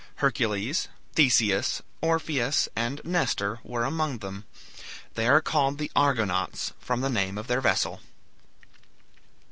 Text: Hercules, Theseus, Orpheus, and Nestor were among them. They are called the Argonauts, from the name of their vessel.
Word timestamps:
Hercules, 0.15 0.87
Theseus, 1.13 1.83
Orpheus, 2.01 2.67
and 2.75 3.01
Nestor 3.03 3.59
were 3.63 3.83
among 3.83 4.17
them. 4.17 4.45
They 5.13 5.27
are 5.27 5.41
called 5.43 5.77
the 5.77 5.91
Argonauts, 5.95 6.73
from 6.79 7.01
the 7.01 7.07
name 7.11 7.37
of 7.37 7.45
their 7.45 7.61
vessel. 7.61 8.01